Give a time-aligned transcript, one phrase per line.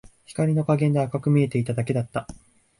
[0.25, 2.25] 光の加減で赤く見えていただけだった